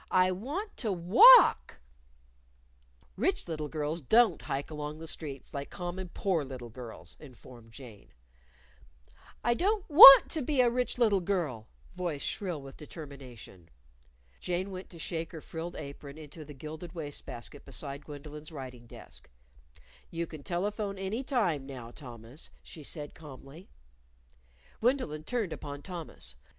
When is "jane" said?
7.71-8.11, 14.39-14.71